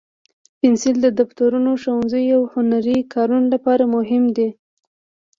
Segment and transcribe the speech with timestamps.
[0.59, 4.49] پنسل د دفترونو، ښوونځیو، او هنري کارونو لپاره مهم دی.